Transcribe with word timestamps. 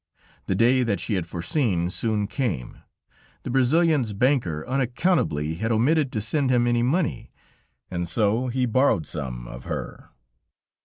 The 0.47 0.55
day 0.55 0.81
that 0.81 0.99
she 0.99 1.13
had 1.13 1.27
foreseen 1.27 1.91
soon 1.91 2.25
came; 2.25 2.79
the 3.43 3.51
Brazilian's 3.51 4.13
banker 4.13 4.67
"unaccountably" 4.67 5.53
had 5.53 5.71
omitted 5.71 6.11
to 6.13 6.21
send 6.21 6.49
him 6.49 6.65
any 6.65 6.81
money, 6.81 7.29
and 7.91 8.09
so 8.09 8.47
he 8.47 8.65
borrowed 8.65 9.05
some 9.05 9.47
of 9.47 9.65
her. 9.65 10.09